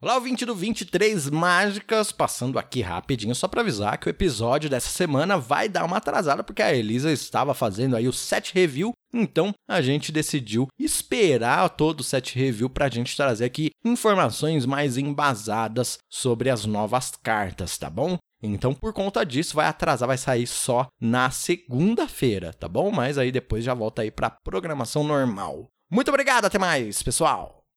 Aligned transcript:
Olá, 0.00 0.14
ouvinte 0.14 0.46
do 0.46 0.54
23 0.54 1.28
Mágicas, 1.28 2.12
passando 2.12 2.56
aqui 2.56 2.80
rapidinho 2.80 3.34
só 3.34 3.48
para 3.48 3.62
avisar 3.62 3.98
que 3.98 4.06
o 4.06 4.08
episódio 4.08 4.70
dessa 4.70 4.88
semana 4.90 5.36
vai 5.36 5.68
dar 5.68 5.84
uma 5.84 5.96
atrasada 5.96 6.44
porque 6.44 6.62
a 6.62 6.72
Elisa 6.72 7.10
estava 7.10 7.52
fazendo 7.52 7.96
aí 7.96 8.06
o 8.06 8.12
set 8.12 8.54
review, 8.54 8.92
então 9.12 9.52
a 9.68 9.82
gente 9.82 10.12
decidiu 10.12 10.68
esperar 10.78 11.68
todo 11.70 11.98
o 11.98 12.04
set 12.04 12.38
review 12.38 12.70
para 12.70 12.86
a 12.86 12.88
gente 12.88 13.16
trazer 13.16 13.46
aqui 13.46 13.72
informações 13.84 14.64
mais 14.64 14.96
embasadas 14.96 15.98
sobre 16.08 16.48
as 16.48 16.64
novas 16.64 17.10
cartas, 17.20 17.76
tá 17.76 17.90
bom? 17.90 18.18
Então, 18.40 18.72
por 18.72 18.92
conta 18.92 19.26
disso, 19.26 19.56
vai 19.56 19.66
atrasar, 19.66 20.06
vai 20.06 20.16
sair 20.16 20.46
só 20.46 20.86
na 21.00 21.28
segunda-feira, 21.32 22.52
tá 22.52 22.68
bom? 22.68 22.92
Mas 22.92 23.18
aí 23.18 23.32
depois 23.32 23.64
já 23.64 23.74
volta 23.74 24.02
aí 24.02 24.12
para 24.12 24.30
programação 24.30 25.02
normal. 25.02 25.66
Muito 25.90 26.08
obrigado, 26.08 26.44
até 26.44 26.56
mais, 26.56 27.02
pessoal! 27.02 27.57